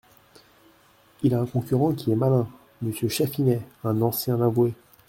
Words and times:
Il 1.21 1.35
a 1.35 1.39
un 1.41 1.45
concurrent 1.45 1.91
qui 1.91 2.11
est 2.11 2.15
malin, 2.15 2.47
Monsieur 2.81 3.07
Chatfinet, 3.07 3.61
un 3.83 4.01
ancien 4.01 4.41
avoué… 4.41 4.73